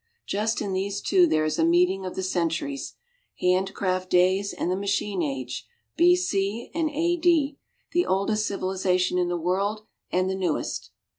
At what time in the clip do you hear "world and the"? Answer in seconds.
9.37-10.33